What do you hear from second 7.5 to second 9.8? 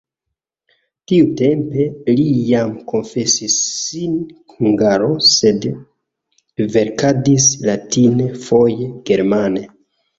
latine, foje germane.